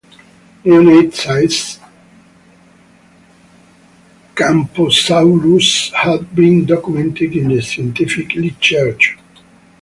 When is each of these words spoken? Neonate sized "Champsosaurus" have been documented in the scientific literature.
Neonate 0.65 1.13
sized 1.13 1.79
"Champsosaurus" 4.33 5.91
have 5.93 6.33
been 6.33 6.65
documented 6.65 7.33
in 7.35 7.49
the 7.49 7.61
scientific 7.61 8.33
literature. 8.33 9.19